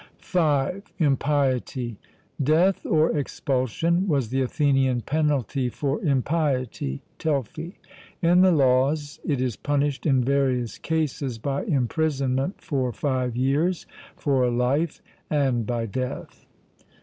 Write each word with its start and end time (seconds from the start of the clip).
(5) 0.17 0.81
Impiety. 0.97 1.95
Death 2.41 2.87
or 2.87 3.15
expulsion 3.15 4.07
was 4.07 4.29
the 4.29 4.41
Athenian 4.41 5.01
penalty 5.01 5.69
for 5.69 6.01
impiety 6.01 7.03
(Telfy). 7.19 7.73
In 8.19 8.41
the 8.41 8.49
Laws 8.51 9.19
it 9.23 9.39
is 9.39 9.55
punished 9.55 10.07
in 10.07 10.23
various 10.23 10.79
cases 10.79 11.37
by 11.37 11.65
imprisonment 11.65 12.59
for 12.61 12.91
five 12.91 13.35
years, 13.35 13.85
for 14.17 14.49
life, 14.49 15.03
and 15.29 15.67
by 15.67 15.85
death. 15.85 16.47